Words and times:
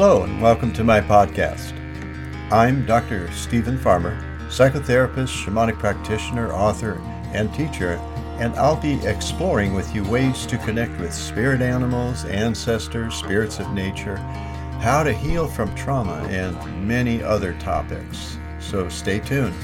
Hello, 0.00 0.22
and 0.22 0.40
welcome 0.40 0.72
to 0.72 0.82
my 0.82 0.98
podcast. 0.98 1.74
I'm 2.50 2.86
Dr. 2.86 3.30
Steven 3.32 3.76
Farmer, 3.76 4.18
psychotherapist, 4.48 5.44
shamanic 5.44 5.78
practitioner, 5.78 6.50
author, 6.54 6.98
and 7.34 7.52
teacher, 7.52 7.96
and 8.38 8.54
I'll 8.54 8.80
be 8.80 8.94
exploring 9.06 9.74
with 9.74 9.94
you 9.94 10.02
ways 10.04 10.46
to 10.46 10.56
connect 10.56 10.98
with 10.98 11.12
spirit 11.12 11.60
animals, 11.60 12.24
ancestors, 12.24 13.14
spirits 13.14 13.58
of 13.58 13.72
nature, 13.72 14.16
how 14.80 15.02
to 15.02 15.12
heal 15.12 15.46
from 15.46 15.74
trauma, 15.74 16.26
and 16.30 16.88
many 16.88 17.22
other 17.22 17.52
topics. 17.60 18.38
So 18.58 18.88
stay 18.88 19.18
tuned. 19.18 19.54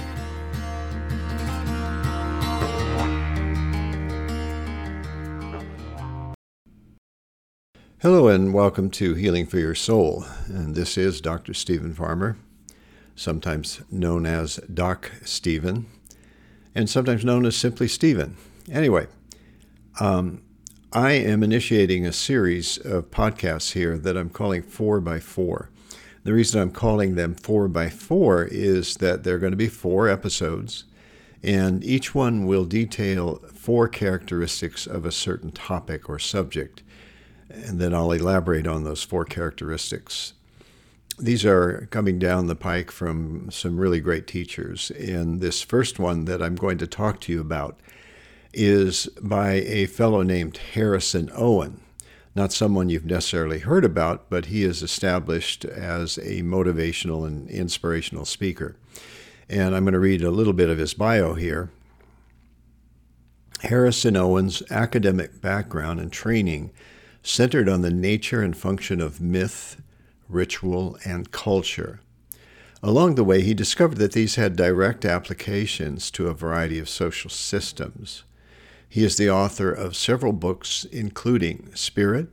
Hello, 8.08 8.28
and 8.28 8.54
welcome 8.54 8.88
to 8.90 9.14
Healing 9.14 9.46
for 9.46 9.58
Your 9.58 9.74
Soul. 9.74 10.24
And 10.46 10.76
this 10.76 10.96
is 10.96 11.20
Dr. 11.20 11.52
Steven 11.52 11.92
Farmer, 11.92 12.36
sometimes 13.16 13.80
known 13.90 14.26
as 14.26 14.60
Doc 14.72 15.10
Steven, 15.24 15.86
and 16.72 16.88
sometimes 16.88 17.24
known 17.24 17.44
as 17.44 17.56
simply 17.56 17.88
Steven. 17.88 18.36
Anyway, 18.70 19.08
um, 19.98 20.40
I 20.92 21.14
am 21.14 21.42
initiating 21.42 22.06
a 22.06 22.12
series 22.12 22.78
of 22.78 23.10
podcasts 23.10 23.72
here 23.72 23.98
that 23.98 24.16
I'm 24.16 24.30
calling 24.30 24.62
4 24.62 25.00
by 25.00 25.18
4 25.18 25.68
The 26.22 26.32
reason 26.32 26.62
I'm 26.62 26.70
calling 26.70 27.16
them 27.16 27.34
4 27.34 27.66
by 27.66 27.88
4 27.88 28.44
is 28.44 28.98
that 28.98 29.24
they're 29.24 29.40
going 29.40 29.50
to 29.50 29.56
be 29.56 29.66
four 29.66 30.08
episodes, 30.08 30.84
and 31.42 31.82
each 31.82 32.14
one 32.14 32.46
will 32.46 32.66
detail 32.66 33.42
four 33.52 33.88
characteristics 33.88 34.86
of 34.86 35.04
a 35.04 35.10
certain 35.10 35.50
topic 35.50 36.08
or 36.08 36.20
subject 36.20 36.84
and 37.48 37.78
then 37.80 37.94
I'll 37.94 38.12
elaborate 38.12 38.66
on 38.66 38.84
those 38.84 39.02
four 39.02 39.24
characteristics. 39.24 40.32
These 41.18 41.46
are 41.46 41.88
coming 41.90 42.18
down 42.18 42.46
the 42.46 42.54
pike 42.54 42.90
from 42.90 43.50
some 43.50 43.78
really 43.78 44.00
great 44.00 44.26
teachers. 44.26 44.90
And 44.90 45.40
this 45.40 45.62
first 45.62 45.98
one 45.98 46.26
that 46.26 46.42
I'm 46.42 46.56
going 46.56 46.78
to 46.78 46.86
talk 46.86 47.20
to 47.22 47.32
you 47.32 47.40
about 47.40 47.80
is 48.52 49.06
by 49.22 49.52
a 49.52 49.86
fellow 49.86 50.22
named 50.22 50.58
Harrison 50.74 51.30
Owen. 51.34 51.80
Not 52.34 52.52
someone 52.52 52.90
you've 52.90 53.06
necessarily 53.06 53.60
heard 53.60 53.84
about, 53.84 54.28
but 54.28 54.46
he 54.46 54.62
is 54.62 54.82
established 54.82 55.64
as 55.64 56.18
a 56.18 56.42
motivational 56.42 57.26
and 57.26 57.48
inspirational 57.48 58.26
speaker. 58.26 58.76
And 59.48 59.74
I'm 59.74 59.84
going 59.84 59.94
to 59.94 59.98
read 59.98 60.22
a 60.22 60.30
little 60.30 60.52
bit 60.52 60.68
of 60.68 60.76
his 60.76 60.92
bio 60.92 61.32
here. 61.32 61.70
Harrison 63.62 64.16
Owen's 64.16 64.62
academic 64.70 65.40
background 65.40 65.98
and 65.98 66.12
training 66.12 66.72
centered 67.26 67.68
on 67.68 67.82
the 67.82 67.90
nature 67.90 68.40
and 68.40 68.56
function 68.56 69.00
of 69.00 69.20
myth, 69.20 69.82
ritual, 70.28 70.96
and 71.04 71.32
culture. 71.32 72.00
Along 72.84 73.16
the 73.16 73.24
way, 73.24 73.42
he 73.42 73.52
discovered 73.52 73.98
that 73.98 74.12
these 74.12 74.36
had 74.36 74.54
direct 74.54 75.04
applications 75.04 76.10
to 76.12 76.28
a 76.28 76.34
variety 76.34 76.78
of 76.78 76.88
social 76.88 77.28
systems. 77.28 78.22
He 78.88 79.02
is 79.02 79.16
the 79.16 79.28
author 79.28 79.72
of 79.72 79.96
several 79.96 80.32
books, 80.32 80.84
including 80.92 81.74
Spirit, 81.74 82.28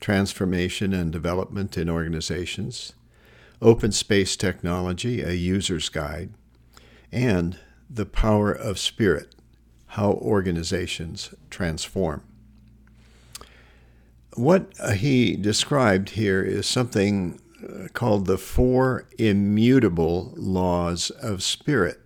Transformation 0.00 0.94
and 0.94 1.12
Development 1.12 1.76
in 1.76 1.90
Organizations, 1.90 2.94
Open 3.60 3.92
Space 3.92 4.36
Technology, 4.36 5.20
a 5.20 5.32
User's 5.32 5.90
Guide, 5.90 6.30
and 7.12 7.58
The 7.90 8.06
Power 8.06 8.52
of 8.52 8.78
Spirit 8.78 9.34
How 9.88 10.12
Organizations 10.12 11.34
Transform. 11.50 12.22
What 14.34 14.72
he 14.94 15.36
described 15.36 16.10
here 16.10 16.42
is 16.42 16.66
something 16.66 17.40
uh, 17.62 17.88
called 17.92 18.26
the 18.26 18.38
Four 18.38 19.08
Immutable 19.18 20.32
Laws 20.36 21.10
of 21.10 21.42
Spirit. 21.42 22.00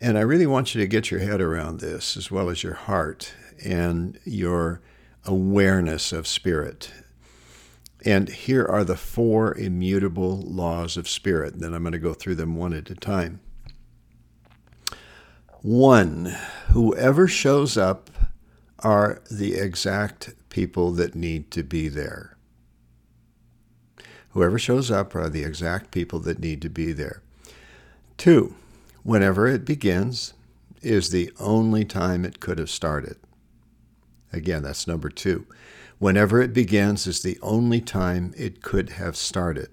And 0.00 0.16
I 0.16 0.20
really 0.20 0.46
want 0.46 0.74
you 0.74 0.80
to 0.80 0.86
get 0.86 1.10
your 1.10 1.20
head 1.20 1.40
around 1.40 1.80
this, 1.80 2.16
as 2.16 2.30
well 2.30 2.50
as 2.50 2.62
your 2.62 2.74
heart 2.74 3.32
and 3.64 4.18
your 4.24 4.80
awareness 5.24 6.12
of 6.12 6.26
spirit. 6.26 6.92
And 8.04 8.28
here 8.28 8.64
are 8.64 8.84
the 8.84 8.96
four 8.96 9.56
immutable 9.56 10.40
laws 10.42 10.96
of 10.96 11.08
spirit. 11.08 11.58
Then 11.58 11.74
I'm 11.74 11.82
going 11.82 11.92
to 11.92 11.98
go 11.98 12.14
through 12.14 12.36
them 12.36 12.54
one 12.54 12.72
at 12.72 12.90
a 12.90 12.94
time. 12.94 13.40
One, 15.62 16.36
whoever 16.68 17.26
shows 17.26 17.76
up 17.76 18.10
are 18.78 19.20
the 19.28 19.54
exact 19.54 20.34
people 20.58 20.90
that 20.90 21.14
need 21.14 21.52
to 21.52 21.62
be 21.62 21.86
there. 21.86 22.36
Whoever 24.30 24.58
shows 24.58 24.90
up 24.90 25.14
are 25.14 25.28
the 25.28 25.44
exact 25.44 25.92
people 25.92 26.18
that 26.18 26.40
need 26.40 26.60
to 26.62 26.68
be 26.68 26.90
there. 26.90 27.22
Two, 28.16 28.56
whenever 29.04 29.46
it 29.46 29.64
begins 29.64 30.34
is 30.82 31.10
the 31.10 31.30
only 31.38 31.84
time 31.84 32.24
it 32.24 32.40
could 32.40 32.58
have 32.58 32.70
started. 32.70 33.18
Again, 34.32 34.64
that's 34.64 34.88
number 34.88 35.10
two. 35.10 35.46
Whenever 36.00 36.42
it 36.42 36.52
begins 36.52 37.06
is 37.06 37.22
the 37.22 37.38
only 37.40 37.80
time 37.80 38.34
it 38.36 38.60
could 38.60 38.90
have 38.90 39.14
started. 39.16 39.68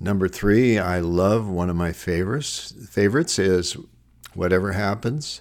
Number 0.00 0.26
three, 0.26 0.76
I 0.76 0.98
love 0.98 1.48
one 1.48 1.70
of 1.70 1.76
my 1.76 1.92
favorites. 1.92 2.74
Favorites 2.90 3.38
is 3.38 3.76
whatever 4.34 4.72
happens, 4.72 5.40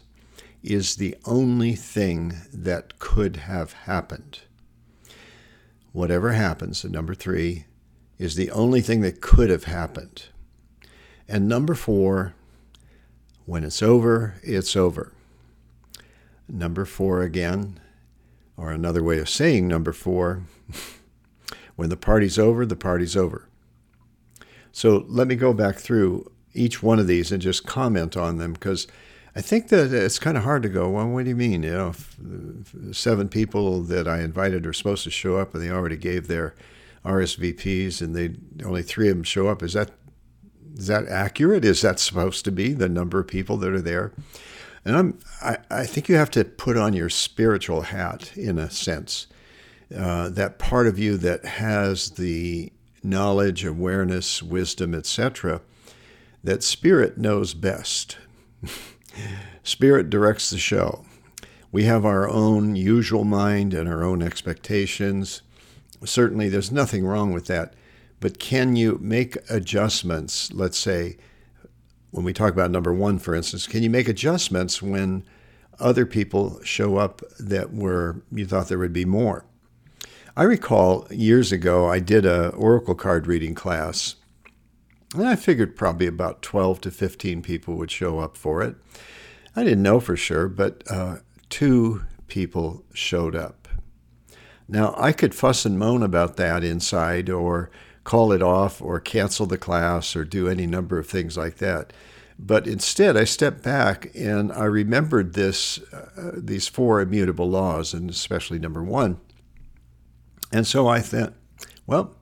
is 0.63 0.95
the 0.95 1.15
only 1.25 1.75
thing 1.75 2.33
that 2.53 2.97
could 2.97 3.35
have 3.35 3.73
happened. 3.73 4.39
Whatever 5.91 6.31
happens, 6.31 6.83
and 6.83 6.93
number 6.93 7.13
three, 7.13 7.65
is 8.17 8.35
the 8.35 8.49
only 8.51 8.81
thing 8.81 9.01
that 9.01 9.21
could 9.21 9.49
have 9.49 9.65
happened. 9.65 10.27
And 11.27 11.47
number 11.47 11.75
four, 11.75 12.33
when 13.45 13.63
it's 13.63 13.83
over, 13.83 14.35
it's 14.41 14.75
over. 14.75 15.13
Number 16.47 16.85
four 16.85 17.21
again, 17.21 17.79
or 18.55 18.71
another 18.71 19.03
way 19.03 19.19
of 19.19 19.29
saying 19.29 19.67
number 19.67 19.91
four, 19.91 20.43
when 21.75 21.89
the 21.89 21.97
party's 21.97 22.39
over, 22.39 22.65
the 22.65 22.75
party's 22.75 23.17
over. 23.17 23.49
So 24.71 25.05
let 25.07 25.27
me 25.27 25.35
go 25.35 25.53
back 25.53 25.77
through 25.77 26.31
each 26.53 26.81
one 26.81 26.99
of 26.99 27.07
these 27.07 27.31
and 27.31 27.41
just 27.41 27.65
comment 27.65 28.15
on 28.15 28.37
them 28.37 28.53
because 28.53 28.87
I 29.35 29.41
think 29.41 29.69
that 29.69 29.91
it's 29.91 30.19
kind 30.19 30.37
of 30.37 30.43
hard 30.43 30.61
to 30.63 30.69
go. 30.69 30.89
Well, 30.89 31.07
what 31.07 31.23
do 31.23 31.29
you 31.29 31.35
mean? 31.35 31.63
You 31.63 31.71
know, 31.71 31.93
seven 32.91 33.29
people 33.29 33.81
that 33.83 34.07
I 34.07 34.21
invited 34.21 34.67
are 34.67 34.73
supposed 34.73 35.03
to 35.05 35.11
show 35.11 35.37
up, 35.37 35.53
and 35.53 35.63
they 35.63 35.71
already 35.71 35.97
gave 35.97 36.27
their 36.27 36.53
RSVPs, 37.03 38.01
and 38.01 38.15
they 38.15 38.35
only 38.63 38.83
three 38.83 39.09
of 39.09 39.15
them 39.15 39.23
show 39.23 39.47
up. 39.47 39.63
Is 39.63 39.73
that 39.73 39.91
is 40.75 40.87
that 40.87 41.07
accurate? 41.07 41.65
Is 41.65 41.81
that 41.81 41.99
supposed 41.99 42.45
to 42.45 42.51
be 42.51 42.73
the 42.73 42.89
number 42.89 43.19
of 43.19 43.27
people 43.27 43.57
that 43.57 43.73
are 43.73 43.81
there? 43.81 44.11
And 44.85 44.95
I'm 44.95 45.19
I, 45.41 45.57
I 45.69 45.85
think 45.85 46.09
you 46.09 46.15
have 46.15 46.31
to 46.31 46.43
put 46.43 46.77
on 46.77 46.93
your 46.93 47.09
spiritual 47.09 47.81
hat 47.81 48.35
in 48.37 48.59
a 48.59 48.69
sense. 48.69 49.27
Uh, 49.95 50.29
that 50.29 50.59
part 50.59 50.87
of 50.87 50.97
you 50.97 51.17
that 51.17 51.45
has 51.45 52.11
the 52.11 52.71
knowledge, 53.03 53.65
awareness, 53.65 54.41
wisdom, 54.41 54.93
etc. 54.93 55.61
That 56.43 56.63
spirit 56.63 57.17
knows 57.17 57.53
best. 57.53 58.17
Spirit 59.63 60.09
directs 60.09 60.49
the 60.49 60.57
show. 60.57 61.05
We 61.71 61.83
have 61.85 62.05
our 62.05 62.29
own 62.29 62.75
usual 62.75 63.23
mind 63.23 63.73
and 63.73 63.89
our 63.89 64.03
own 64.03 64.21
expectations. 64.21 65.41
Certainly, 66.05 66.49
there's 66.49 66.71
nothing 66.71 67.05
wrong 67.05 67.31
with 67.31 67.47
that. 67.47 67.73
But 68.19 68.39
can 68.39 68.75
you 68.75 68.97
make 69.01 69.37
adjustments, 69.49 70.53
let's 70.53 70.77
say, 70.77 71.17
when 72.11 72.23
we 72.23 72.31
talk 72.31 72.53
about 72.53 72.71
number 72.71 72.93
one, 72.93 73.17
for 73.17 73.33
instance, 73.33 73.65
can 73.65 73.81
you 73.81 73.89
make 73.89 74.07
adjustments 74.07 74.81
when 74.81 75.25
other 75.79 76.05
people 76.05 76.59
show 76.63 76.97
up 76.97 77.21
that 77.39 77.73
were 77.73 78.21
you 78.31 78.45
thought 78.45 78.67
there 78.67 78.77
would 78.77 78.93
be 78.93 79.05
more? 79.05 79.45
I 80.37 80.43
recall 80.43 81.07
years 81.09 81.51
ago 81.51 81.89
I 81.89 81.99
did 81.99 82.25
a 82.25 82.49
oracle 82.49 82.95
card 82.95 83.27
reading 83.27 83.55
class, 83.55 84.15
and 85.13 85.27
I 85.27 85.35
figured 85.35 85.75
probably 85.75 86.07
about 86.07 86.41
12 86.41 86.81
to 86.81 86.91
15 86.91 87.41
people 87.41 87.75
would 87.75 87.91
show 87.91 88.19
up 88.19 88.35
for 88.35 88.61
it. 88.61 88.75
I 89.55 89.63
didn't 89.63 89.83
know 89.83 89.99
for 89.99 90.17
sure, 90.17 90.47
but 90.47 90.83
uh, 90.89 91.17
two 91.49 92.03
people 92.27 92.83
showed 92.93 93.35
up. 93.35 93.67
Now, 94.67 94.95
I 94.97 95.11
could 95.11 95.35
fuss 95.35 95.65
and 95.65 95.77
moan 95.77 96.01
about 96.01 96.37
that 96.37 96.63
inside 96.63 97.29
or 97.29 97.69
call 98.03 98.31
it 98.31 98.41
off 98.41 98.81
or 98.81 98.99
cancel 98.99 99.45
the 99.45 99.57
class 99.57 100.15
or 100.15 100.25
do 100.25 100.47
any 100.47 100.65
number 100.65 100.97
of 100.97 101.07
things 101.07 101.37
like 101.37 101.57
that. 101.57 101.93
But 102.39 102.67
instead, 102.67 103.15
I 103.15 103.25
stepped 103.25 103.61
back 103.61 104.09
and 104.15 104.51
I 104.51 104.65
remembered 104.65 105.33
this, 105.33 105.79
uh, 105.93 106.31
these 106.35 106.67
four 106.67 106.99
immutable 106.99 107.49
laws, 107.49 107.93
and 107.93 108.09
especially 108.09 108.57
number 108.57 108.83
one. 108.83 109.19
And 110.51 110.65
so 110.65 110.87
I 110.87 110.99
thought, 110.99 111.33
well, 111.85 112.15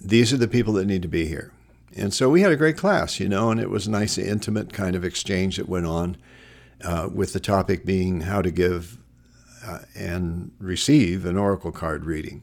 these 0.00 0.32
are 0.32 0.36
the 0.36 0.48
people 0.48 0.74
that 0.74 0.86
need 0.86 1.02
to 1.02 1.08
be 1.08 1.26
here. 1.26 1.52
And 1.96 2.14
so 2.14 2.30
we 2.30 2.42
had 2.42 2.52
a 2.52 2.56
great 2.56 2.76
class, 2.76 3.18
you 3.18 3.28
know, 3.28 3.50
and 3.50 3.60
it 3.60 3.70
was 3.70 3.86
a 3.86 3.90
nice, 3.90 4.16
intimate 4.16 4.72
kind 4.72 4.94
of 4.94 5.04
exchange 5.04 5.56
that 5.56 5.68
went 5.68 5.86
on, 5.86 6.16
uh, 6.84 7.08
with 7.12 7.32
the 7.32 7.40
topic 7.40 7.84
being 7.84 8.22
how 8.22 8.42
to 8.42 8.50
give 8.50 8.98
uh, 9.64 9.80
and 9.94 10.52
receive 10.58 11.24
an 11.24 11.36
oracle 11.36 11.72
card 11.72 12.04
reading. 12.04 12.42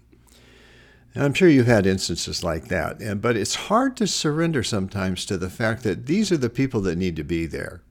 And 1.16 1.24
I'm 1.24 1.34
sure 1.34 1.50
you've 1.50 1.66
had 1.66 1.88
instances 1.88 2.44
like 2.44 2.68
that, 2.68 3.00
and, 3.02 3.22
but 3.22 3.36
it's 3.36 3.56
hard 3.56 3.98
to 3.98 4.06
surrender 4.06 4.62
sometimes 4.62 5.26
to 5.26 5.38
the 5.38 5.50
fact 5.50 5.84
that 5.84 6.06
these 6.06 6.32
are 6.32 6.38
the 6.38 6.50
people 6.50 6.82
that 6.82 6.98
need 6.98 7.16
to 7.16 7.24
be 7.24 7.48
there. 7.48 7.82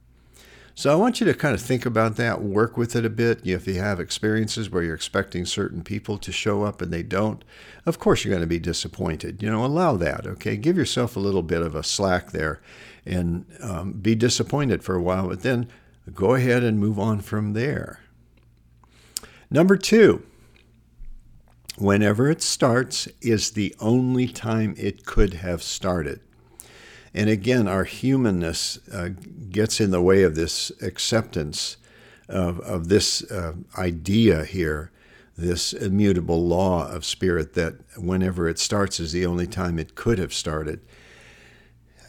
So 0.78 0.92
I 0.92 0.94
want 0.94 1.20
you 1.20 1.26
to 1.26 1.32
kind 1.32 1.54
of 1.54 1.62
think 1.62 1.86
about 1.86 2.16
that, 2.16 2.42
work 2.42 2.76
with 2.76 2.94
it 2.94 3.06
a 3.06 3.08
bit. 3.08 3.46
If 3.46 3.66
you 3.66 3.80
have 3.80 3.98
experiences 3.98 4.68
where 4.68 4.82
you're 4.82 4.94
expecting 4.94 5.46
certain 5.46 5.82
people 5.82 6.18
to 6.18 6.30
show 6.30 6.64
up 6.64 6.82
and 6.82 6.92
they 6.92 7.02
don't, 7.02 7.42
of 7.86 7.98
course 7.98 8.22
you're 8.22 8.30
going 8.30 8.42
to 8.42 8.46
be 8.46 8.58
disappointed. 8.58 9.42
You 9.42 9.50
know, 9.50 9.64
allow 9.64 9.96
that, 9.96 10.26
okay? 10.26 10.58
Give 10.58 10.76
yourself 10.76 11.16
a 11.16 11.20
little 11.20 11.42
bit 11.42 11.62
of 11.62 11.74
a 11.74 11.82
slack 11.82 12.32
there 12.32 12.60
and 13.06 13.46
um, 13.62 13.92
be 13.94 14.14
disappointed 14.14 14.84
for 14.84 14.94
a 14.94 15.00
while, 15.00 15.28
but 15.28 15.40
then 15.40 15.70
go 16.12 16.34
ahead 16.34 16.62
and 16.62 16.78
move 16.78 16.98
on 16.98 17.20
from 17.20 17.54
there. 17.54 18.00
Number 19.50 19.78
two, 19.78 20.24
whenever 21.78 22.30
it 22.30 22.42
starts 22.42 23.08
is 23.22 23.52
the 23.52 23.74
only 23.80 24.28
time 24.28 24.74
it 24.76 25.06
could 25.06 25.34
have 25.34 25.62
started. 25.62 26.20
And 27.16 27.30
again, 27.30 27.66
our 27.66 27.84
humanness 27.84 28.78
uh, 28.92 29.08
gets 29.48 29.80
in 29.80 29.90
the 29.90 30.02
way 30.02 30.22
of 30.22 30.34
this 30.34 30.70
acceptance 30.82 31.78
of, 32.28 32.60
of 32.60 32.88
this 32.88 33.22
uh, 33.30 33.54
idea 33.78 34.44
here, 34.44 34.92
this 35.34 35.72
immutable 35.72 36.46
law 36.46 36.86
of 36.90 37.06
spirit 37.06 37.54
that 37.54 37.76
whenever 37.96 38.50
it 38.50 38.58
starts 38.58 39.00
is 39.00 39.12
the 39.12 39.24
only 39.24 39.46
time 39.46 39.78
it 39.78 39.94
could 39.94 40.18
have 40.18 40.34
started. 40.34 40.80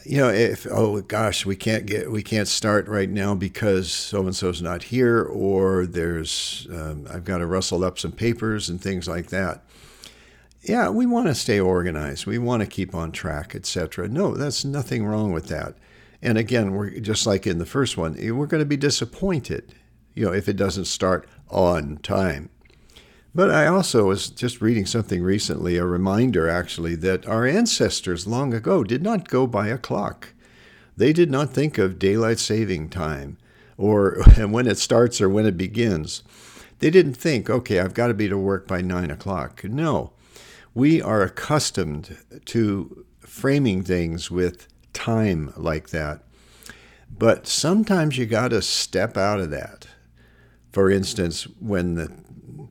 You 0.04 0.18
know, 0.18 0.28
if 0.28 0.66
oh 0.70 1.00
gosh, 1.00 1.46
we 1.46 1.56
can't 1.56 1.86
get 1.86 2.10
we 2.10 2.22
can't 2.22 2.48
start 2.48 2.86
right 2.86 3.10
now 3.10 3.34
because 3.34 3.90
so 3.90 4.20
and 4.20 4.36
so's 4.36 4.62
not 4.62 4.84
here, 4.84 5.22
or 5.22 5.86
there's 5.86 6.66
um, 6.70 7.06
I've 7.10 7.24
got 7.24 7.38
to 7.38 7.46
rustle 7.46 7.84
up 7.84 7.98
some 7.98 8.12
papers 8.12 8.68
and 8.68 8.80
things 8.80 9.08
like 9.08 9.28
that 9.28 9.64
yeah, 10.62 10.88
we 10.88 11.06
want 11.06 11.26
to 11.28 11.34
stay 11.34 11.60
organized. 11.60 12.26
We 12.26 12.38
want 12.38 12.62
to 12.62 12.66
keep 12.66 12.94
on 12.94 13.12
track, 13.12 13.54
etc. 13.54 14.08
No, 14.08 14.34
that's 14.34 14.64
nothing 14.64 15.06
wrong 15.06 15.32
with 15.32 15.46
that. 15.48 15.74
And 16.20 16.36
again, 16.36 16.72
we're 16.72 16.98
just 16.98 17.26
like 17.26 17.46
in 17.46 17.58
the 17.58 17.66
first 17.66 17.96
one, 17.96 18.16
eh, 18.18 18.30
we're 18.30 18.46
going 18.46 18.62
to 18.62 18.66
be 18.66 18.76
disappointed, 18.76 19.74
you 20.14 20.24
know, 20.24 20.32
if 20.32 20.48
it 20.48 20.56
doesn't 20.56 20.86
start 20.86 21.28
on 21.48 21.98
time. 21.98 22.50
But 23.34 23.50
I 23.50 23.66
also 23.66 24.06
was 24.06 24.30
just 24.30 24.60
reading 24.60 24.84
something 24.84 25.22
recently, 25.22 25.76
a 25.76 25.84
reminder 25.84 26.48
actually, 26.48 26.96
that 26.96 27.26
our 27.26 27.46
ancestors 27.46 28.26
long 28.26 28.52
ago 28.52 28.82
did 28.82 29.02
not 29.02 29.28
go 29.28 29.46
by 29.46 29.68
a 29.68 29.78
clock. 29.78 30.34
They 30.96 31.12
did 31.12 31.30
not 31.30 31.50
think 31.50 31.78
of 31.78 32.00
daylight 32.00 32.40
saving 32.40 32.88
time 32.88 33.38
or 33.76 34.22
when 34.36 34.66
it 34.66 34.78
starts 34.78 35.20
or 35.20 35.28
when 35.28 35.46
it 35.46 35.56
begins. 35.56 36.24
They 36.80 36.90
didn't 36.90 37.14
think, 37.14 37.48
okay, 37.48 37.78
I've 37.78 37.94
got 37.94 38.08
to 38.08 38.14
be 38.14 38.28
to 38.28 38.36
work 38.36 38.66
by 38.66 38.80
nine 38.80 39.10
o'clock. 39.10 39.62
No, 39.62 40.12
we 40.74 41.02
are 41.02 41.22
accustomed 41.22 42.16
to 42.46 43.04
framing 43.20 43.82
things 43.82 44.30
with 44.30 44.68
time 44.92 45.52
like 45.56 45.90
that. 45.90 46.22
But 47.10 47.46
sometimes 47.46 48.18
you 48.18 48.26
got 48.26 48.48
to 48.48 48.62
step 48.62 49.16
out 49.16 49.40
of 49.40 49.50
that. 49.50 49.86
For 50.72 50.90
instance, 50.90 51.44
when 51.58 51.94
the 51.94 52.12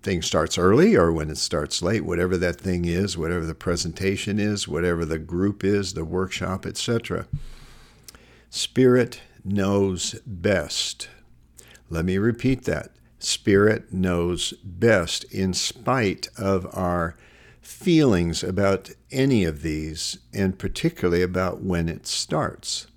thing 0.04 0.22
starts 0.22 0.58
early 0.58 0.96
or 0.96 1.12
when 1.12 1.30
it 1.30 1.38
starts 1.38 1.82
late, 1.82 2.06
whatever 2.06 2.38
that 2.38 2.62
thing 2.62 2.86
is, 2.86 3.18
whatever 3.18 3.46
the 3.46 3.56
presentation 3.56 4.40
is, 4.40 4.68
whatever 4.68 5.06
the 5.06 5.20
group 5.20 5.64
is, 5.64 5.94
the 5.94 6.06
workshop, 6.06 6.66
etc. 6.66 7.28
Spirit 8.50 9.22
knows 9.44 10.14
best. 10.26 11.10
Let 11.90 12.06
me 12.06 12.18
repeat 12.18 12.66
that. 12.66 12.92
Spirit 13.20 13.92
knows 13.92 14.54
best 14.64 15.24
in 15.26 15.54
spite 15.54 16.28
of 16.38 16.68
our 16.74 17.16
feelings 17.68 18.44
about 18.44 18.90
any 19.12 19.44
of 19.44 19.62
these, 19.62 20.20
and 20.34 20.58
particularly 20.58 21.22
about 21.22 21.62
when 21.62 21.90
it 21.90 22.08
starts. 22.08 22.88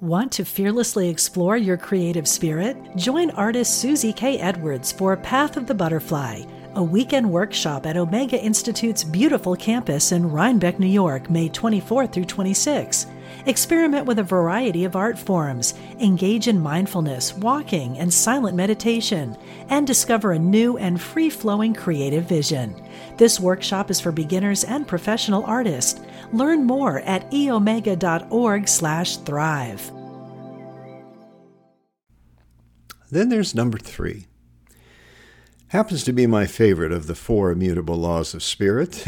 Want 0.00 0.32
to 0.32 0.44
fearlessly 0.44 1.08
explore 1.08 1.56
your 1.56 1.76
creative 1.76 2.26
spirit? 2.26 2.76
Join 2.96 3.30
artist 3.30 3.78
Susie 3.78 4.12
K. 4.12 4.38
Edwards 4.38 4.90
for 4.90 5.16
Path 5.16 5.56
of 5.56 5.66
the 5.66 5.74
Butterfly, 5.74 6.44
a 6.74 6.82
weekend 6.82 7.30
workshop 7.30 7.86
at 7.86 7.96
Omega 7.96 8.42
Institute's 8.42 9.04
beautiful 9.04 9.54
campus 9.54 10.12
in 10.12 10.30
Rhinebeck, 10.30 10.78
New 10.78 10.86
York, 10.86 11.28
May 11.30 11.48
24 11.50 12.06
through 12.06 12.24
26. 12.24 13.06
Experiment 13.46 14.06
with 14.06 14.18
a 14.18 14.24
variety 14.24 14.84
of 14.84 14.96
art 14.96 15.16
forms, 15.16 15.74
engage 16.00 16.48
in 16.48 16.60
mindfulness, 16.60 17.32
walking, 17.32 17.96
and 17.96 18.12
silent 18.12 18.56
meditation, 18.56 19.36
and 19.68 19.86
discover 19.86 20.32
a 20.32 20.38
new 20.38 20.76
and 20.78 21.00
free 21.00 21.30
flowing 21.30 21.72
creative 21.72 22.24
vision. 22.24 22.74
This 23.18 23.38
workshop 23.38 23.88
is 23.88 24.00
for 24.00 24.10
beginners 24.10 24.64
and 24.64 24.88
professional 24.88 25.44
artists. 25.44 26.00
Learn 26.32 26.64
more 26.64 26.98
at 27.02 27.30
eomega.org/slash 27.30 29.16
thrive. 29.18 29.92
Then 33.12 33.28
there's 33.28 33.54
number 33.54 33.78
three. 33.78 34.26
Happens 35.68 36.02
to 36.02 36.12
be 36.12 36.26
my 36.26 36.46
favorite 36.46 36.90
of 36.90 37.06
the 37.06 37.14
four 37.14 37.52
immutable 37.52 37.96
laws 37.96 38.34
of 38.34 38.42
spirit, 38.42 39.04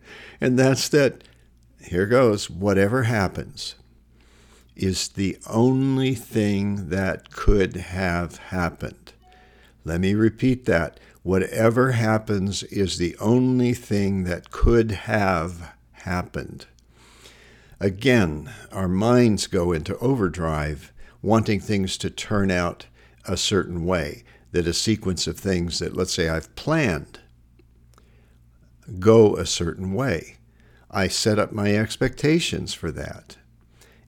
and 0.40 0.56
that's 0.56 0.88
that 0.90 1.24
here 1.82 2.06
goes 2.06 2.48
whatever 2.48 3.02
happens 3.04 3.74
is 4.80 5.08
the 5.08 5.36
only 5.48 6.14
thing 6.14 6.88
that 6.88 7.30
could 7.30 7.76
have 7.76 8.36
happened. 8.36 9.12
Let 9.84 10.00
me 10.00 10.14
repeat 10.14 10.64
that. 10.64 10.98
Whatever 11.22 11.92
happens 11.92 12.62
is 12.64 12.96
the 12.96 13.14
only 13.18 13.74
thing 13.74 14.24
that 14.24 14.50
could 14.50 14.90
have 14.90 15.74
happened. 15.92 16.64
Again, 17.78 18.50
our 18.72 18.88
minds 18.88 19.46
go 19.46 19.72
into 19.72 19.98
overdrive, 19.98 20.92
wanting 21.20 21.60
things 21.60 21.98
to 21.98 22.08
turn 22.08 22.50
out 22.50 22.86
a 23.26 23.36
certain 23.36 23.84
way, 23.84 24.24
that 24.52 24.66
a 24.66 24.72
sequence 24.72 25.26
of 25.26 25.38
things 25.38 25.78
that, 25.78 25.94
let's 25.94 26.14
say, 26.14 26.28
I've 26.28 26.54
planned 26.56 27.20
go 28.98 29.36
a 29.36 29.46
certain 29.46 29.92
way. 29.92 30.38
I 30.90 31.06
set 31.06 31.38
up 31.38 31.52
my 31.52 31.76
expectations 31.76 32.74
for 32.74 32.90
that. 32.92 33.36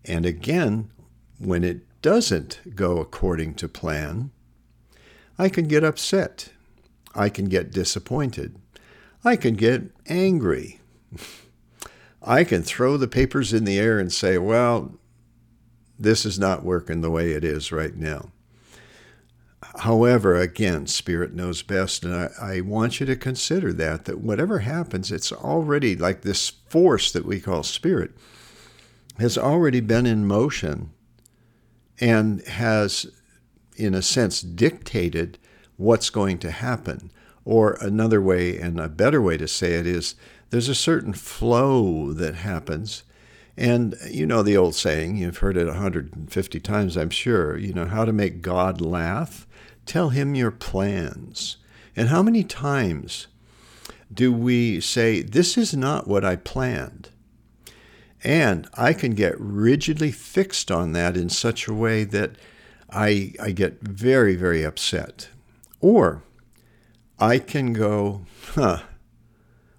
And 0.04 0.26
again, 0.26 0.90
when 1.38 1.64
it 1.64 1.80
doesn't 2.02 2.74
go 2.74 2.98
according 2.98 3.54
to 3.54 3.68
plan, 3.68 4.30
I 5.38 5.48
can 5.48 5.66
get 5.66 5.84
upset. 5.84 6.50
I 7.14 7.28
can 7.28 7.46
get 7.46 7.72
disappointed. 7.72 8.56
I 9.24 9.36
can 9.36 9.54
get 9.54 9.90
angry. 10.06 10.80
I 12.22 12.44
can 12.44 12.62
throw 12.62 12.96
the 12.96 13.08
papers 13.08 13.52
in 13.52 13.64
the 13.64 13.78
air 13.78 13.98
and 13.98 14.12
say, 14.12 14.38
well, 14.38 14.94
this 15.98 16.24
is 16.24 16.38
not 16.38 16.64
working 16.64 17.00
the 17.00 17.10
way 17.10 17.32
it 17.32 17.44
is 17.44 17.72
right 17.72 17.96
now. 17.96 18.30
However, 19.80 20.36
again, 20.36 20.86
Spirit 20.86 21.32
knows 21.32 21.62
best, 21.62 22.04
and 22.04 22.14
I, 22.14 22.28
I, 22.40 22.60
want 22.60 23.00
you 23.00 23.06
to 23.06 23.16
consider 23.16 23.72
that, 23.74 24.04
that 24.04 24.20
whatever 24.20 24.58
happens, 24.58 25.10
it's 25.10 25.32
already 25.32 25.96
like 25.96 26.22
this 26.22 26.50
force 26.50 27.10
that 27.12 27.24
we 27.24 27.40
call 27.40 27.62
Spirit 27.62 28.12
has 29.22 29.38
already 29.38 29.78
been 29.80 30.04
in 30.04 30.26
motion 30.26 30.90
and 32.00 32.44
has, 32.48 33.06
in 33.76 33.94
a 33.94 34.02
sense, 34.02 34.40
dictated 34.40 35.38
what's 35.76 36.10
going 36.10 36.38
to 36.38 36.50
happen. 36.50 37.12
Or 37.44 37.78
another 37.80 38.20
way, 38.20 38.58
and 38.58 38.80
a 38.80 38.88
better 38.88 39.22
way 39.22 39.36
to 39.36 39.46
say 39.46 39.74
it 39.74 39.86
is, 39.86 40.16
there's 40.50 40.68
a 40.68 40.74
certain 40.74 41.12
flow 41.12 42.12
that 42.12 42.34
happens, 42.34 43.04
And 43.56 43.94
you 44.10 44.26
know 44.26 44.42
the 44.42 44.56
old 44.56 44.74
saying, 44.74 45.16
you've 45.16 45.38
heard 45.38 45.56
it 45.56 45.66
150 45.66 46.60
times, 46.60 46.96
I'm 46.96 47.10
sure, 47.10 47.56
you 47.56 47.72
know, 47.72 47.86
how 47.86 48.04
to 48.04 48.12
make 48.12 48.42
God 48.42 48.80
laugh? 48.80 49.46
Tell 49.86 50.08
him 50.08 50.34
your 50.34 50.50
plans. 50.50 51.58
And 51.94 52.08
how 52.08 52.22
many 52.22 52.42
times 52.44 53.28
do 54.12 54.32
we 54.32 54.80
say, 54.80 55.22
This 55.22 55.56
is 55.56 55.74
not 55.74 56.08
what 56.08 56.24
I 56.24 56.36
planned? 56.36 57.10
And 58.24 58.68
I 58.74 58.92
can 58.92 59.14
get 59.14 59.34
rigidly 59.38 60.12
fixed 60.12 60.70
on 60.70 60.92
that 60.92 61.16
in 61.16 61.28
such 61.28 61.66
a 61.66 61.74
way 61.74 62.04
that 62.04 62.36
I, 62.90 63.32
I 63.40 63.50
get 63.50 63.80
very, 63.80 64.36
very 64.36 64.64
upset. 64.64 65.28
Or 65.80 66.22
I 67.18 67.38
can 67.38 67.72
go, 67.72 68.26
huh. 68.54 68.82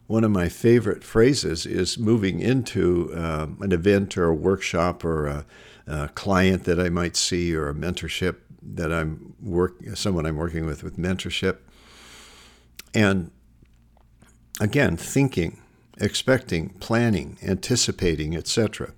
One 0.08 0.26
of 0.26 0.32
my 0.32 0.50
favorite 0.50 1.04
phrases 1.04 1.66
is 1.66 1.98
moving 1.98 2.40
into 2.42 3.12
uh, 3.16 3.48
an 3.62 3.72
event 3.72 4.18
or 4.18 4.26
a 4.26 4.36
workshop 4.36 5.04
or 5.06 5.28
a, 5.28 5.46
a, 5.88 6.10
client 6.10 6.66
that 6.66 6.80
I 6.80 6.90
might 6.90 7.16
see 7.16 7.56
or 7.56 7.70
a 7.70 7.74
mentorship 7.74 8.36
that 8.62 8.92
I'm 8.92 9.34
work 9.42 9.76
someone 9.96 10.26
I'm 10.26 10.36
working 10.36 10.66
with 10.66 10.84
with 10.84 10.98
mentorship. 10.98 11.58
And 12.94 13.32
again, 14.60 14.98
thinking, 14.98 15.63
expecting, 16.00 16.70
planning, 16.80 17.38
anticipating, 17.44 18.36
etc. 18.36 18.94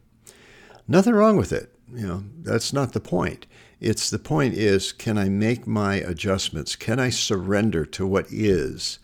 Nothing 0.87 1.13
wrong 1.13 1.37
with 1.37 1.51
it. 1.51 1.73
You 1.93 2.07
know, 2.07 2.23
that's 2.41 2.73
not 2.73 2.93
the 2.93 2.99
point. 2.99 3.45
It's 3.79 4.09
the 4.09 4.19
point 4.19 4.55
is 4.55 4.91
can 4.91 5.17
I 5.17 5.29
make 5.29 5.67
my 5.67 5.95
adjustments? 5.95 6.75
Can 6.75 6.99
I 6.99 7.09
surrender 7.09 7.85
to 7.85 8.07
what 8.07 8.27
is? 8.31 8.99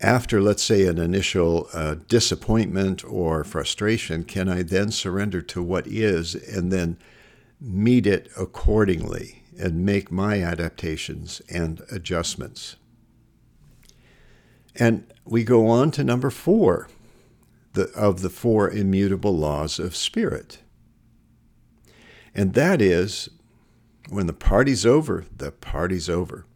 After, 0.00 0.42
let's 0.42 0.62
say, 0.62 0.86
an 0.86 0.98
initial 0.98 1.68
uh, 1.72 1.96
disappointment 2.06 3.02
or 3.04 3.44
frustration, 3.44 4.24
can 4.24 4.48
I 4.48 4.62
then 4.62 4.90
surrender 4.90 5.40
to 5.42 5.62
what 5.62 5.86
is 5.86 6.34
and 6.34 6.70
then 6.70 6.98
meet 7.60 8.06
it 8.06 8.28
accordingly 8.36 9.42
and 9.58 9.86
make 9.86 10.12
my 10.12 10.42
adaptations 10.42 11.40
and 11.48 11.80
adjustments? 11.90 12.76
And 14.78 15.06
we 15.24 15.44
go 15.44 15.66
on 15.66 15.90
to 15.92 16.04
number 16.04 16.30
four 16.30 16.88
the, 17.72 17.90
of 17.92 18.22
the 18.22 18.30
four 18.30 18.70
immutable 18.70 19.36
laws 19.36 19.78
of 19.78 19.96
spirit. 19.96 20.58
And 22.34 22.54
that 22.54 22.82
is 22.82 23.28
when 24.08 24.26
the 24.26 24.32
party's 24.32 24.84
over, 24.84 25.24
the 25.34 25.52
party's 25.52 26.08
over. 26.08 26.46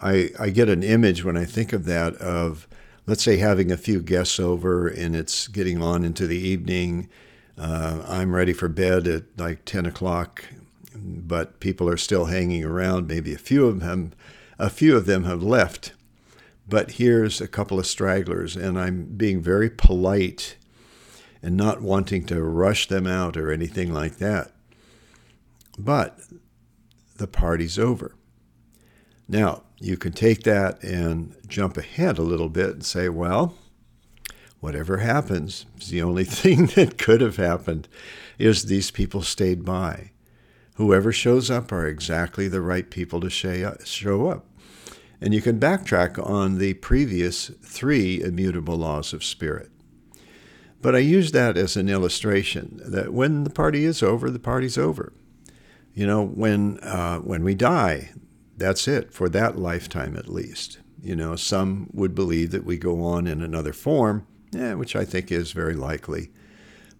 I, 0.00 0.30
I 0.38 0.50
get 0.50 0.68
an 0.68 0.82
image 0.82 1.24
when 1.24 1.36
I 1.36 1.44
think 1.44 1.72
of 1.72 1.84
that 1.84 2.14
of, 2.16 2.66
let's 3.06 3.22
say, 3.22 3.36
having 3.36 3.70
a 3.70 3.76
few 3.76 4.00
guests 4.00 4.40
over 4.40 4.88
and 4.88 5.14
it's 5.14 5.48
getting 5.48 5.82
on 5.82 6.04
into 6.04 6.26
the 6.26 6.38
evening. 6.38 7.08
Uh, 7.56 8.02
I'm 8.06 8.34
ready 8.34 8.52
for 8.52 8.68
bed 8.68 9.06
at 9.06 9.24
like 9.36 9.64
10 9.64 9.86
o'clock, 9.86 10.44
but 10.94 11.60
people 11.60 11.88
are 11.88 11.96
still 11.96 12.26
hanging 12.26 12.64
around. 12.64 13.06
Maybe 13.06 13.32
a 13.32 13.38
few 13.38 13.66
of 13.66 13.80
them, 13.80 14.12
a 14.58 14.70
few 14.70 14.96
of 14.96 15.06
them 15.06 15.24
have 15.24 15.42
left. 15.42 15.92
But 16.72 16.92
here's 16.92 17.38
a 17.38 17.48
couple 17.48 17.78
of 17.78 17.86
stragglers, 17.86 18.56
and 18.56 18.80
I'm 18.80 19.04
being 19.04 19.42
very 19.42 19.68
polite 19.68 20.56
and 21.42 21.54
not 21.54 21.82
wanting 21.82 22.24
to 22.28 22.42
rush 22.42 22.88
them 22.88 23.06
out 23.06 23.36
or 23.36 23.52
anything 23.52 23.92
like 23.92 24.16
that. 24.16 24.52
But 25.78 26.18
the 27.18 27.26
party's 27.26 27.78
over. 27.78 28.14
Now, 29.28 29.64
you 29.80 29.98
can 29.98 30.12
take 30.12 30.44
that 30.44 30.82
and 30.82 31.36
jump 31.46 31.76
ahead 31.76 32.16
a 32.16 32.22
little 32.22 32.48
bit 32.48 32.70
and 32.70 32.86
say, 32.86 33.10
well, 33.10 33.54
whatever 34.60 34.96
happens, 34.96 35.66
the 35.90 36.00
only 36.00 36.24
thing 36.40 36.68
that 36.68 36.96
could 36.96 37.20
have 37.20 37.36
happened 37.36 37.86
is 38.38 38.62
these 38.62 38.90
people 38.90 39.20
stayed 39.20 39.62
by. 39.62 40.12
Whoever 40.76 41.12
shows 41.12 41.50
up 41.50 41.70
are 41.70 41.86
exactly 41.86 42.48
the 42.48 42.62
right 42.62 42.88
people 42.88 43.20
to 43.20 43.66
uh, 43.66 43.74
show 43.84 44.28
up. 44.28 44.46
And 45.22 45.32
you 45.32 45.40
can 45.40 45.60
backtrack 45.60 46.18
on 46.18 46.58
the 46.58 46.74
previous 46.74 47.52
three 47.62 48.20
immutable 48.20 48.76
laws 48.76 49.12
of 49.12 49.22
spirit. 49.22 49.70
But 50.80 50.96
I 50.96 50.98
use 50.98 51.30
that 51.30 51.56
as 51.56 51.76
an 51.76 51.88
illustration 51.88 52.80
that 52.84 53.12
when 53.12 53.44
the 53.44 53.50
party 53.50 53.84
is 53.84 54.02
over, 54.02 54.30
the 54.30 54.40
party's 54.40 54.76
over. 54.76 55.12
You 55.94 56.08
know, 56.08 56.26
when 56.26 56.80
uh, 56.80 57.18
when 57.18 57.44
we 57.44 57.54
die, 57.54 58.10
that's 58.56 58.88
it 58.88 59.12
for 59.12 59.28
that 59.28 59.56
lifetime 59.56 60.16
at 60.16 60.28
least. 60.28 60.80
You 61.00 61.14
know, 61.14 61.36
some 61.36 61.88
would 61.92 62.16
believe 62.16 62.50
that 62.50 62.64
we 62.64 62.76
go 62.76 63.04
on 63.04 63.28
in 63.28 63.42
another 63.42 63.72
form, 63.72 64.26
yeah, 64.50 64.74
which 64.74 64.96
I 64.96 65.04
think 65.04 65.30
is 65.30 65.52
very 65.52 65.74
likely. 65.74 66.32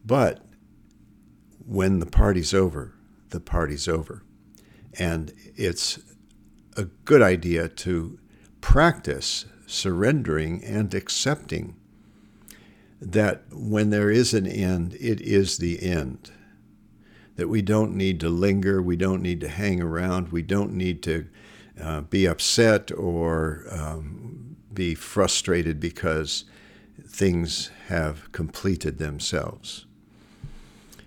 But 0.07 0.47
when 1.67 1.99
the 1.99 2.07
party's 2.07 2.55
over, 2.55 2.95
the 3.31 3.41
party's 3.41 3.89
over. 3.89 4.23
And 4.97 5.33
it's 5.57 5.99
a 6.77 6.85
good 7.05 7.23
idea 7.23 7.69
to 7.69 8.19
practice 8.61 9.47
surrendering 9.67 10.63
and 10.65 10.95
accepting 10.95 11.77
that 13.01 13.43
when 13.51 13.91
there 13.91 14.11
is 14.11 14.33
an 14.33 14.47
end, 14.47 14.95
it 15.01 15.21
is 15.21 15.59
the 15.59 15.83
end 15.83 16.31
that 17.37 17.49
we 17.49 17.63
don't 17.63 17.97
need 17.97 18.21
to 18.21 18.29
linger, 18.29 18.81
we 18.81 18.97
don't 18.97 19.23
need 19.23 19.41
to 19.41 19.49
hang 19.49 19.81
around, 19.83 20.29
we 20.29 20.43
don't 20.43 20.73
need 20.73 21.03
to 21.03 21.27
uh, 21.81 22.03
be 22.03 22.27
upset 22.27 22.93
or 22.93 23.65
um, 23.71 24.57
be 24.73 24.95
frustrated 24.95 25.81
because 25.81 26.45
things 27.07 27.71
have 27.89 28.31
completed 28.33 28.99
themselves. 28.99 29.87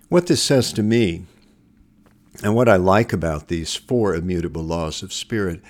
What 0.09 0.27
this 0.27 0.41
says 0.41 0.73
to 0.73 0.83
me, 0.83 1.25
and 2.43 2.55
what 2.55 2.69
I 2.69 2.75
like 2.75 3.13
about 3.13 3.47
these 3.47 3.75
four 3.75 4.15
immutable 4.15 4.63
laws 4.63 5.03
of 5.03 5.13
spirit, 5.13 5.61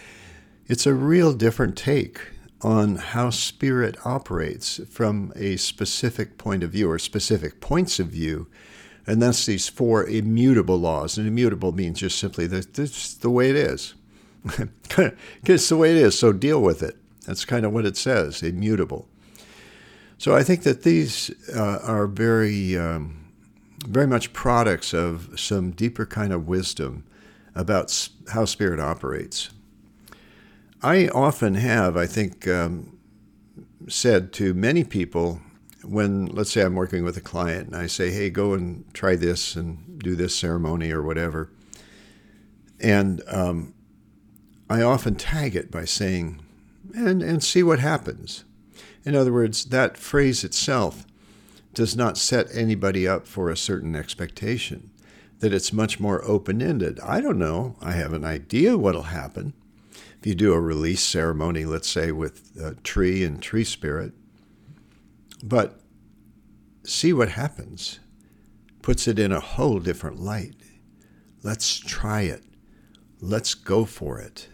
it's 0.67 0.86
a 0.86 0.93
real 0.93 1.34
different 1.34 1.77
take 1.77 2.19
on 2.62 2.95
how 2.95 3.29
spirit 3.29 3.98
operates 4.05 4.81
from 4.89 5.31
a 5.36 5.57
specific 5.57 6.38
point 6.38 6.63
of 6.63 6.72
view 6.72 6.89
or 6.89 6.98
specific 6.98 7.62
points 7.62 8.00
of 8.00 8.07
view 8.07 8.48
and 9.07 9.22
that's 9.22 9.45
these 9.45 9.69
four 9.69 10.05
immutable 10.05 10.77
laws. 10.79 11.17
And 11.17 11.27
immutable 11.27 11.72
means 11.72 12.00
just 12.00 12.17
simply 12.17 12.48
that 12.48 12.74
this 12.74 13.05
is 13.05 13.17
the 13.17 13.29
way 13.29 13.50
it 13.50 13.55
is. 13.55 13.93
it's 15.43 15.69
the 15.69 15.77
way 15.77 15.91
it 15.91 15.98
is, 15.98 16.17
so 16.17 16.31
deal 16.34 16.62
with 16.62 16.81
it. 16.81 16.98
That's 17.25 17.45
kind 17.45 17.65
of 17.65 17.74
what 17.74 17.86
it 17.86 17.98
says, 17.98 18.43
immutable. 18.43 19.07
So 20.17 20.36
I 20.36 20.43
think 20.43 20.63
that 20.63 20.84
these 20.84 21.31
uh, 21.55 21.79
are 21.84 22.07
very, 22.07 22.77
um, 22.77 23.25
very 23.86 24.08
much 24.08 24.34
products 24.34 24.94
of 24.94 25.39
some 25.39 25.72
deeper 25.72 26.06
kind 26.06 26.34
of 26.34 26.48
wisdom 26.48 27.06
about 27.54 28.10
how 28.34 28.46
spirit 28.46 28.80
operates. 28.80 29.50
I 30.82 31.08
often 31.08 31.56
have, 31.56 31.96
I 31.98 32.06
think, 32.06 32.48
um, 32.48 32.98
said 33.88 34.34
to 34.34 34.54
many 34.54 34.84
people 34.84 35.42
when, 35.84 36.25
let's 36.27 36.51
say, 36.51 36.62
I'm 36.62 36.75
working 36.75 37.04
with 37.04 37.18
a 37.18 37.22
client 37.22 37.68
and 37.68 37.75
I 37.75 37.88
say, 37.88 38.12
hey, 38.12 38.30
go 38.30 38.54
and 38.54 38.86
try 38.94 39.15
this 39.15 39.56
and 39.56 40.00
do 40.00 40.15
this 40.15 40.36
ceremony 40.36 40.92
or 40.92 41.01
whatever. 41.01 41.51
And 42.80 43.22
um, 43.27 43.74
I 44.70 44.82
often 44.82 45.15
tag 45.15 45.56
it 45.56 45.72
by 45.72 45.86
saying, 45.86 46.42
and, 46.96 47.22
and 47.22 47.44
see 47.44 47.63
what 47.63 47.80
happens. 47.80 48.44
In 49.04 49.15
other 49.15 49.32
words, 49.32 49.65
that 49.65 49.98
phrase 49.98 50.44
itself 50.44 51.06
does 51.75 51.96
not 51.96 52.17
set 52.17 52.48
anybody 52.53 53.08
up 53.08 53.27
for 53.27 53.50
a 53.50 53.58
certain 53.58 53.96
expectation, 53.96 54.89
that 55.39 55.53
it's 55.53 55.74
much 55.74 56.00
more 56.00 56.24
open 56.25 56.62
ended. 56.62 57.00
I 57.01 57.22
don't 57.22 57.38
know. 57.38 57.75
I 57.82 57.91
have 57.91 58.13
an 58.13 58.25
idea 58.25 58.77
what'll 58.77 59.03
happen. 59.03 59.53
If 60.20 60.25
you 60.25 60.36
do 60.36 60.53
a 60.53 60.60
release 60.60 61.03
ceremony, 61.03 61.65
let's 61.65 61.89
say 61.89 62.12
with 62.12 62.58
a 62.60 62.74
tree 62.75 63.24
and 63.24 63.41
tree 63.41 63.63
spirit, 63.63 64.13
but 65.44 65.82
see 66.84 67.13
what 67.13 67.29
happens. 67.29 68.00
Puts 68.82 69.08
it 69.08 69.20
in 69.20 69.32
a 69.32 69.39
whole 69.39 69.79
different 69.79 70.20
light. 70.20 70.55
Let's 71.44 71.77
try 71.77 72.22
it. 72.22 72.44
Let's 73.20 73.53
go 73.53 73.86
for 73.86 74.20
it. 74.20 74.48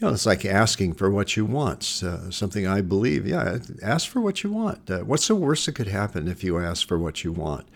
You 0.00 0.06
know, 0.06 0.14
it's 0.14 0.24
like 0.24 0.46
asking 0.46 0.94
for 0.94 1.10
what 1.10 1.36
you 1.36 1.44
want. 1.44 2.02
Uh, 2.02 2.30
something 2.30 2.66
I 2.66 2.80
believe. 2.80 3.26
Yeah, 3.26 3.58
ask 3.82 4.08
for 4.08 4.20
what 4.20 4.42
you 4.42 4.50
want. 4.50 4.90
Uh, 4.90 5.00
what's 5.00 5.28
the 5.28 5.34
worst 5.34 5.66
that 5.66 5.74
could 5.74 5.88
happen 5.88 6.26
if 6.26 6.42
you 6.42 6.58
ask 6.58 6.88
for 6.88 6.98
what 6.98 7.22
you 7.22 7.32
want? 7.32 7.68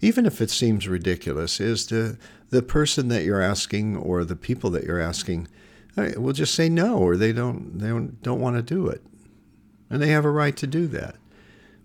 Even 0.00 0.26
if 0.26 0.40
it 0.40 0.50
seems 0.50 0.88
ridiculous, 0.88 1.60
is 1.60 1.86
the 1.86 2.18
the 2.50 2.62
person 2.62 3.08
that 3.08 3.22
you're 3.22 3.42
asking 3.42 3.96
or 3.96 4.24
the 4.24 4.34
people 4.34 4.70
that 4.70 4.84
you're 4.84 5.00
asking 5.00 5.46
will 6.16 6.32
just 6.32 6.54
say 6.54 6.68
no 6.68 6.98
or 6.98 7.16
they 7.16 7.32
don't 7.32 7.78
they 7.78 7.88
don't, 7.88 8.20
don't 8.22 8.40
want 8.40 8.56
to 8.56 8.62
do 8.62 8.88
it, 8.88 9.04
and 9.88 10.02
they 10.02 10.08
have 10.08 10.24
a 10.24 10.30
right 10.30 10.56
to 10.56 10.66
do 10.66 10.88
that. 10.88 11.14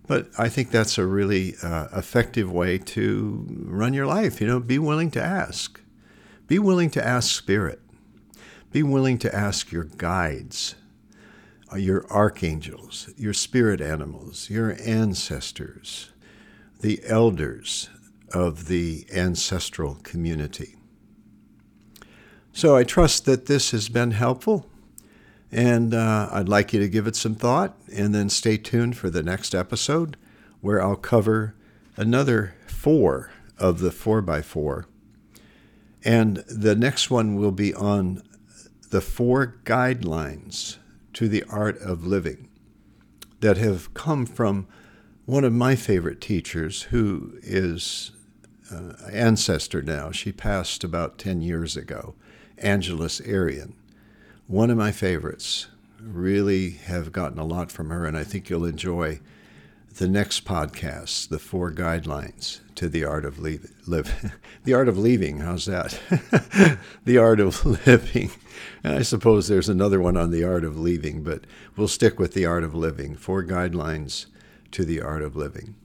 But 0.08 0.28
I 0.36 0.48
think 0.48 0.70
that's 0.70 0.98
a 0.98 1.06
really 1.06 1.54
uh, 1.62 1.86
effective 1.96 2.50
way 2.50 2.78
to 2.78 3.46
run 3.48 3.94
your 3.94 4.06
life. 4.06 4.40
You 4.40 4.48
know, 4.48 4.58
be 4.58 4.78
willing 4.80 5.12
to 5.12 5.22
ask. 5.22 5.80
Be 6.48 6.58
willing 6.58 6.90
to 6.90 7.06
ask 7.06 7.30
Spirit. 7.30 7.80
Be 8.74 8.82
willing 8.82 9.18
to 9.18 9.32
ask 9.32 9.70
your 9.70 9.84
guides, 9.84 10.74
uh, 11.72 11.76
your 11.76 12.10
archangels, 12.10 13.08
your 13.16 13.32
spirit 13.32 13.80
animals, 13.80 14.50
your 14.50 14.76
ancestors, 14.84 16.10
the 16.80 17.00
elders 17.06 17.88
of 18.32 18.66
the 18.66 19.06
ancestral 19.14 20.00
community. 20.02 20.74
So 22.52 22.74
I 22.74 22.82
trust 22.82 23.26
that 23.26 23.46
this 23.46 23.70
has 23.70 23.88
been 23.88 24.10
helpful, 24.10 24.66
and 25.52 25.94
uh, 25.94 26.30
I'd 26.32 26.48
like 26.48 26.72
you 26.72 26.80
to 26.80 26.88
give 26.88 27.06
it 27.06 27.14
some 27.14 27.36
thought 27.36 27.76
and 27.94 28.12
then 28.12 28.28
stay 28.28 28.56
tuned 28.56 28.96
for 28.96 29.08
the 29.08 29.22
next 29.22 29.54
episode 29.54 30.16
where 30.60 30.82
I'll 30.82 30.96
cover 30.96 31.54
another 31.96 32.56
four 32.66 33.30
of 33.56 33.78
the 33.78 33.90
4x4. 33.90 34.86
And 36.04 36.38
the 36.48 36.74
next 36.74 37.08
one 37.08 37.36
will 37.36 37.52
be 37.52 37.72
on 37.72 38.20
the 38.94 39.00
four 39.00 39.56
guidelines 39.64 40.76
to 41.12 41.26
the 41.26 41.42
art 41.50 41.76
of 41.78 42.06
living 42.06 42.48
that 43.40 43.56
have 43.56 43.92
come 43.92 44.24
from 44.24 44.68
one 45.24 45.42
of 45.42 45.52
my 45.52 45.74
favorite 45.74 46.20
teachers 46.20 46.82
who 46.82 47.36
is 47.42 48.12
uh, 48.72 48.92
ancestor 49.10 49.82
now. 49.82 50.12
She 50.12 50.30
passed 50.30 50.84
about 50.84 51.18
10 51.18 51.42
years 51.42 51.76
ago, 51.76 52.14
Angeles 52.56 53.20
Arrien. 53.22 53.72
One 54.46 54.70
of 54.70 54.78
my 54.78 54.92
favorites. 54.92 55.66
Really 56.00 56.70
have 56.70 57.10
gotten 57.10 57.40
a 57.40 57.44
lot 57.44 57.72
from 57.72 57.90
her, 57.90 58.06
and 58.06 58.16
I 58.16 58.22
think 58.22 58.48
you'll 58.48 58.64
enjoy 58.64 59.18
the 59.94 60.08
next 60.08 60.44
podcast, 60.44 61.28
The 61.28 61.38
Four 61.38 61.70
Guidelines 61.70 62.60
to 62.74 62.88
the 62.88 63.04
Art 63.04 63.24
of 63.24 63.38
Live. 63.38 63.70
live. 63.86 64.34
the 64.64 64.74
Art 64.74 64.88
of 64.88 64.98
Leaving, 64.98 65.38
how's 65.38 65.66
that? 65.66 65.98
the 67.04 67.16
Art 67.18 67.38
of 67.38 67.64
Living. 67.64 68.32
I 68.82 69.02
suppose 69.02 69.46
there's 69.46 69.68
another 69.68 70.00
one 70.00 70.16
on 70.16 70.32
the 70.32 70.42
Art 70.42 70.64
of 70.64 70.78
Leaving, 70.78 71.22
but 71.22 71.44
we'll 71.76 71.86
stick 71.86 72.18
with 72.18 72.34
the 72.34 72.44
Art 72.44 72.64
of 72.64 72.74
Living. 72.74 73.14
Four 73.14 73.44
Guidelines 73.44 74.26
to 74.72 74.84
the 74.84 75.00
Art 75.00 75.22
of 75.22 75.36
Living. 75.36 75.76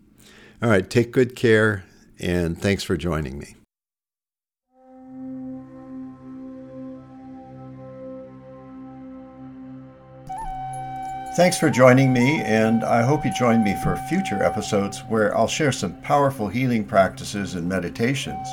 All 0.62 0.70
right, 0.70 0.90
take 0.90 1.12
good 1.12 1.36
care, 1.36 1.86
and 2.20 2.60
thanks 2.60 2.84
for 2.84 2.98
joining 2.98 3.38
me. 3.38 3.59
Thanks 11.40 11.58
for 11.58 11.70
joining 11.70 12.12
me, 12.12 12.42
and 12.42 12.84
I 12.84 13.02
hope 13.02 13.24
you 13.24 13.32
join 13.32 13.64
me 13.64 13.74
for 13.82 13.96
future 14.10 14.44
episodes 14.44 15.06
where 15.08 15.34
I'll 15.38 15.48
share 15.48 15.72
some 15.72 15.94
powerful 16.02 16.50
healing 16.50 16.84
practices 16.84 17.56
and 17.56 17.66
meditations, 17.66 18.46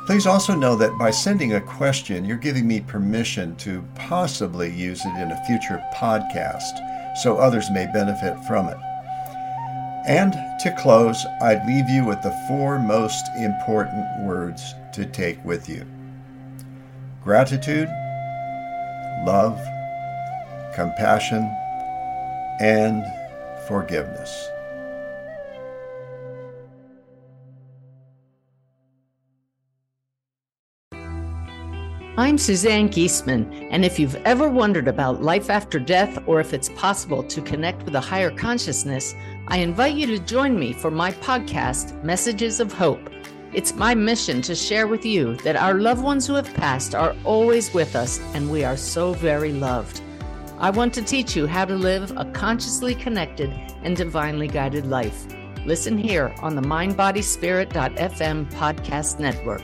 Please 0.07 0.27
also 0.27 0.55
know 0.55 0.75
that 0.75 0.97
by 0.97 1.09
sending 1.11 1.53
a 1.53 1.61
question, 1.61 2.25
you're 2.25 2.37
giving 2.37 2.67
me 2.67 2.79
permission 2.79 3.55
to 3.57 3.83
possibly 3.95 4.71
use 4.71 5.03
it 5.05 5.15
in 5.19 5.31
a 5.31 5.45
future 5.45 5.83
podcast 5.95 7.17
so 7.17 7.37
others 7.37 7.71
may 7.71 7.87
benefit 7.93 8.37
from 8.45 8.67
it. 8.67 8.77
And 10.07 10.33
to 10.59 10.75
close, 10.77 11.25
I'd 11.41 11.65
leave 11.65 11.89
you 11.89 12.05
with 12.05 12.21
the 12.21 12.37
four 12.47 12.77
most 12.77 13.25
important 13.37 14.05
words 14.23 14.75
to 14.93 15.05
take 15.05 15.43
with 15.43 15.67
you 15.67 15.85
gratitude, 17.23 17.89
love, 19.25 19.59
compassion, 20.75 21.51
and 22.59 23.03
forgiveness. 23.67 24.49
I'm 32.17 32.37
Suzanne 32.37 32.87
Giesemann, 32.87 33.67
and 33.71 33.83
if 33.83 33.99
you've 33.99 34.15
ever 34.23 34.47
wondered 34.47 34.87
about 34.87 35.21
life 35.21 35.49
after 35.49 35.79
death 35.79 36.17
or 36.27 36.39
if 36.39 36.53
it's 36.53 36.69
possible 36.69 37.21
to 37.23 37.41
connect 37.41 37.83
with 37.83 37.93
a 37.95 37.99
higher 37.99 38.31
consciousness, 38.31 39.13
I 39.49 39.57
invite 39.57 39.95
you 39.95 40.07
to 40.07 40.19
join 40.19 40.57
me 40.57 40.71
for 40.71 40.89
my 40.89 41.11
podcast, 41.11 42.01
Messages 42.05 42.61
of 42.61 42.71
Hope. 42.71 43.09
It's 43.51 43.75
my 43.75 43.93
mission 43.93 44.41
to 44.43 44.55
share 44.55 44.87
with 44.87 45.05
you 45.05 45.35
that 45.37 45.57
our 45.57 45.73
loved 45.73 46.03
ones 46.03 46.25
who 46.25 46.35
have 46.35 46.53
passed 46.53 46.95
are 46.95 47.17
always 47.25 47.73
with 47.73 47.97
us 47.97 48.21
and 48.33 48.49
we 48.49 48.63
are 48.63 48.77
so 48.77 49.11
very 49.11 49.51
loved. 49.51 50.01
I 50.57 50.69
want 50.69 50.93
to 50.93 51.01
teach 51.01 51.35
you 51.35 51.47
how 51.47 51.65
to 51.65 51.75
live 51.75 52.13
a 52.15 52.23
consciously 52.31 52.95
connected 52.95 53.49
and 53.83 53.95
divinely 53.95 54.47
guided 54.47 54.87
life. 54.87 55.27
Listen 55.65 55.97
here 55.97 56.33
on 56.41 56.55
the 56.55 56.61
mindbodyspirit.fm 56.61 58.51
podcast 58.51 59.19
network. 59.19 59.63